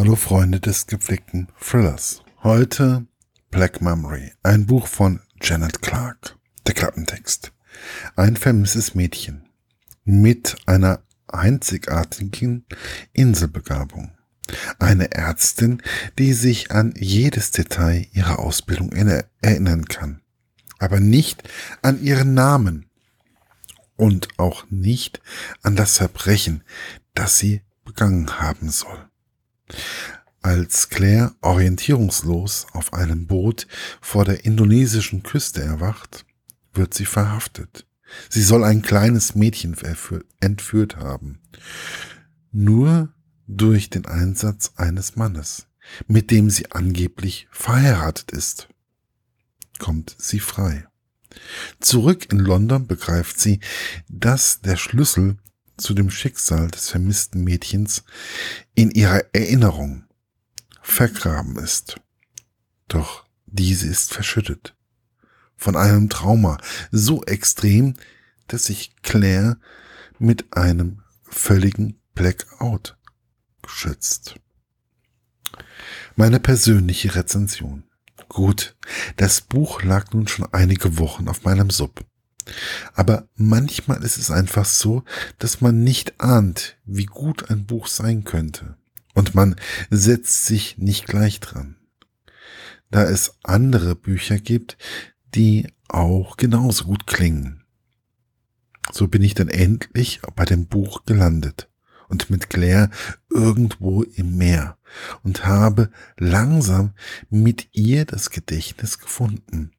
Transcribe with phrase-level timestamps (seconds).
[0.00, 2.22] Hallo Freunde des gepflegten Thrillers.
[2.42, 3.04] Heute
[3.50, 6.38] Black Memory, ein Buch von Janet Clark.
[6.66, 7.52] Der Klappentext.
[8.16, 9.46] Ein vermisstes Mädchen
[10.04, 12.64] mit einer einzigartigen
[13.12, 14.12] Inselbegabung.
[14.78, 15.82] Eine Ärztin,
[16.18, 20.22] die sich an jedes Detail ihrer Ausbildung erinnern kann,
[20.78, 21.46] aber nicht
[21.82, 22.86] an ihren Namen
[23.96, 25.20] und auch nicht
[25.62, 26.64] an das Verbrechen,
[27.12, 29.09] das sie begangen haben soll.
[30.42, 33.66] Als Claire orientierungslos auf einem Boot
[34.00, 36.24] vor der indonesischen Küste erwacht,
[36.72, 37.86] wird sie verhaftet.
[38.28, 39.76] Sie soll ein kleines Mädchen
[40.40, 41.40] entführt haben.
[42.52, 43.12] Nur
[43.46, 45.66] durch den Einsatz eines Mannes,
[46.06, 48.68] mit dem sie angeblich verheiratet ist,
[49.78, 50.86] kommt sie frei.
[51.80, 53.60] Zurück in London begreift sie,
[54.08, 55.36] dass der Schlüssel
[55.80, 58.04] zu dem Schicksal des vermissten Mädchens
[58.74, 60.04] in ihrer Erinnerung
[60.82, 62.00] vergraben ist.
[62.88, 64.74] Doch diese ist verschüttet
[65.60, 66.58] von einem Trauma
[66.90, 67.94] so extrem,
[68.48, 69.58] dass sich Claire
[70.18, 72.96] mit einem völligen Blackout
[73.66, 74.36] schützt.
[76.16, 77.84] Meine persönliche Rezension.
[78.28, 78.76] Gut,
[79.16, 82.04] das Buch lag nun schon einige Wochen auf meinem Sub.
[82.94, 85.04] Aber manchmal ist es einfach so,
[85.38, 88.76] dass man nicht ahnt, wie gut ein Buch sein könnte.
[89.14, 89.56] Und man
[89.90, 91.76] setzt sich nicht gleich dran.
[92.90, 94.76] Da es andere Bücher gibt,
[95.34, 97.64] die auch genauso gut klingen.
[98.92, 101.68] So bin ich dann endlich bei dem Buch gelandet
[102.08, 102.90] und mit Claire
[103.30, 104.78] irgendwo im Meer
[105.22, 106.92] und habe langsam
[107.30, 109.70] mit ihr das Gedächtnis gefunden.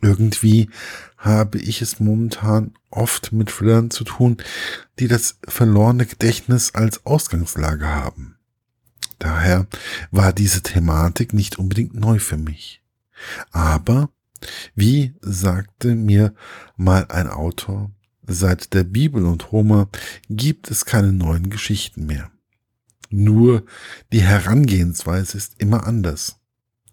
[0.00, 0.70] Irgendwie
[1.16, 4.36] habe ich es momentan oft mit Thrillern zu tun,
[4.98, 8.36] die das verlorene Gedächtnis als Ausgangslage haben.
[9.18, 9.66] Daher
[10.10, 12.82] war diese Thematik nicht unbedingt neu für mich.
[13.50, 14.10] Aber,
[14.74, 16.34] wie sagte mir
[16.76, 17.90] mal ein Autor,
[18.26, 19.88] seit der Bibel und Homer
[20.28, 22.30] gibt es keine neuen Geschichten mehr.
[23.08, 23.64] Nur
[24.12, 26.36] die Herangehensweise ist immer anders.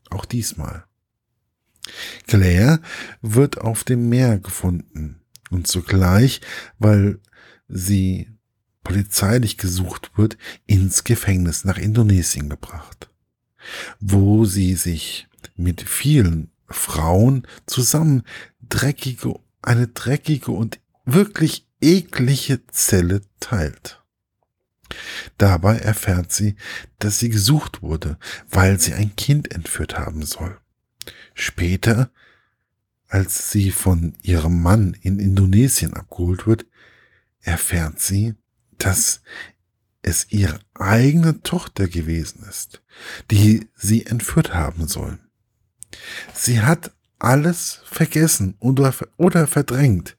[0.09, 0.85] Auch diesmal.
[2.27, 2.79] Claire
[3.21, 6.41] wird auf dem Meer gefunden und zugleich,
[6.79, 7.19] weil
[7.67, 8.29] sie
[8.83, 13.09] polizeilich gesucht wird, ins Gefängnis nach Indonesien gebracht,
[13.99, 18.23] wo sie sich mit vielen Frauen zusammen
[18.61, 24.01] dreckige, eine dreckige und wirklich eklige Zelle teilt.
[25.37, 26.55] Dabei erfährt sie,
[26.99, 28.17] dass sie gesucht wurde,
[28.49, 30.57] weil sie ein Kind entführt haben soll.
[31.33, 32.11] Später,
[33.07, 36.65] als sie von ihrem Mann in Indonesien abgeholt wird,
[37.41, 38.35] erfährt sie,
[38.77, 39.21] dass
[40.01, 42.81] es ihre eigene Tochter gewesen ist,
[43.31, 45.17] die sie entführt haben soll.
[46.33, 50.17] Sie hat alles vergessen oder, oder verdrängt.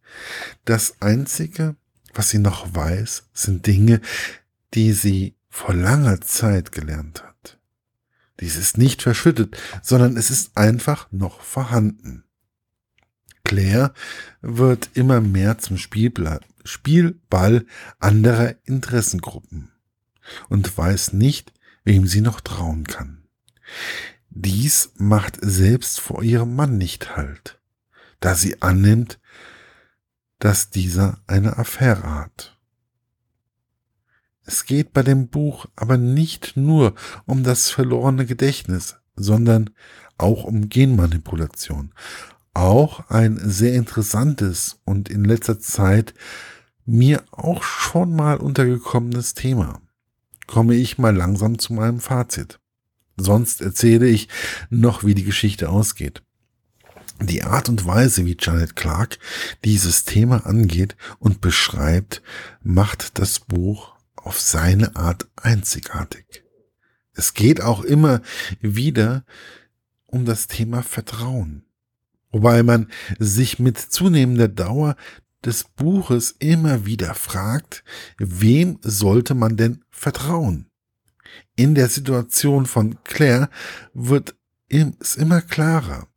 [0.65, 1.77] Das Einzige,
[2.15, 4.01] was sie noch weiß, sind Dinge,
[4.73, 7.34] die sie vor langer Zeit gelernt hat.
[8.41, 12.25] Dies ist nicht verschüttet, sondern es ist einfach noch vorhanden.
[13.45, 13.93] Claire
[14.41, 17.67] wird immer mehr zum Spielball
[17.99, 19.71] anderer Interessengruppen
[20.49, 21.53] und weiß nicht,
[21.85, 23.29] wem sie noch trauen kann.
[24.31, 27.61] Dies macht selbst vor ihrem Mann nicht Halt,
[28.21, 29.21] da sie annimmt,
[30.39, 32.54] dass dieser eine Affäre hat.
[34.47, 36.95] Es geht bei dem Buch aber nicht nur
[37.27, 39.71] um das verlorene Gedächtnis, sondern
[40.19, 41.93] auch um Genmanipulation.
[42.53, 46.15] Auch ein sehr interessantes und in letzter Zeit
[46.87, 49.81] mir auch schon mal untergekommenes Thema.
[50.47, 52.61] Komme ich mal langsam zu meinem Fazit.
[53.17, 54.29] Sonst erzähle ich
[54.71, 56.23] noch, wie die Geschichte ausgeht.
[57.23, 59.19] Die Art und Weise, wie Janet Clark
[59.65, 62.23] dieses Thema angeht und beschreibt,
[62.63, 63.94] macht das Buch
[64.25, 66.43] auf seine Art einzigartig.
[67.13, 68.23] Es geht auch immer
[68.61, 69.25] wieder
[70.07, 71.65] um das Thema Vertrauen,
[72.31, 74.97] wobei man sich mit zunehmender Dauer
[75.45, 77.85] des Buches immer wieder fragt,
[78.19, 80.71] wem sollte man denn vertrauen?
[81.57, 83.51] In der Situation von Claire
[83.93, 84.35] wird
[84.69, 86.09] es immer klarer,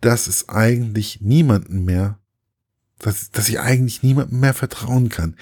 [0.00, 2.20] dass es eigentlich niemanden mehr,
[2.98, 5.36] dass, dass sie eigentlich niemandem mehr vertrauen kann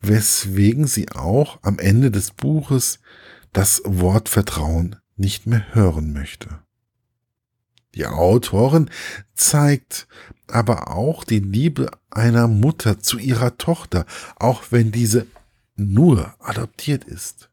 [0.00, 3.00] weswegen sie auch am Ende des Buches
[3.52, 6.60] das Wort Vertrauen nicht mehr hören möchte.
[7.94, 8.88] Die Autorin
[9.34, 10.06] zeigt
[10.46, 14.06] aber auch die Liebe einer Mutter zu ihrer Tochter,
[14.36, 15.26] auch wenn diese
[15.76, 17.50] nur adoptiert ist.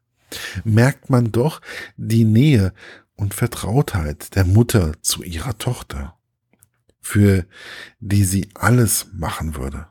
[0.64, 1.60] merkt man doch
[1.96, 2.72] die Nähe
[3.16, 6.16] und Vertrautheit der Mutter zu ihrer Tochter,
[7.00, 7.46] für
[7.98, 9.88] die sie alles machen würde.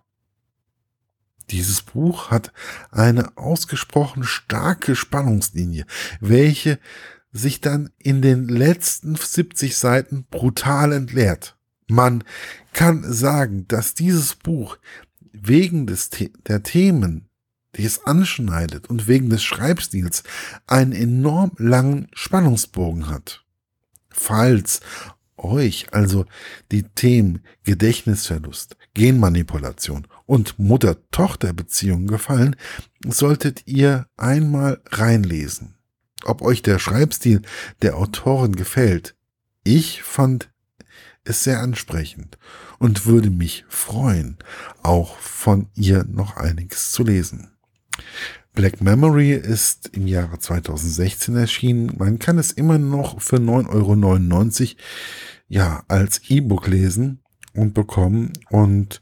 [1.50, 2.52] Dieses Buch hat
[2.92, 5.86] eine ausgesprochen starke Spannungslinie,
[6.20, 6.80] welche
[7.32, 11.58] sich dann in den letzten 70 Seiten brutal entleert.
[11.88, 12.24] Man
[12.74, 14.78] kann sagen, dass dieses Buch
[15.32, 16.10] wegen des,
[16.48, 17.30] der Themen,
[17.76, 20.24] die es anschneidet und wegen des Schreibstils
[20.66, 23.46] einen enorm langen Spannungsbogen hat.
[24.10, 24.82] Falls
[25.38, 26.26] euch also
[26.72, 32.56] die Themen Gedächtnisverlust, Genmanipulation und Mutter-Tochter-Beziehungen gefallen,
[33.08, 35.76] solltet ihr einmal reinlesen.
[36.24, 37.42] Ob euch der Schreibstil
[37.82, 39.16] der Autorin gefällt.
[39.64, 40.52] Ich fand
[41.24, 42.38] es sehr ansprechend
[42.78, 44.38] und würde mich freuen,
[44.84, 47.50] auch von ihr noch einiges zu lesen.
[48.54, 51.94] Black Memory ist im Jahre 2016 erschienen.
[51.98, 54.78] Man kann es immer noch für 9,99 Euro
[55.50, 57.22] ja, als E-Book lesen
[57.58, 58.32] und bekommen.
[58.50, 59.02] Und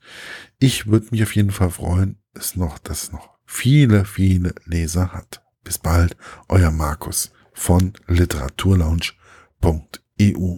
[0.57, 5.13] ich würde mich auf jeden Fall freuen, es noch, dass es noch viele, viele Leser
[5.13, 5.44] hat.
[5.63, 6.18] Bis bald,
[6.48, 10.57] euer Markus von literaturlaunch.eu.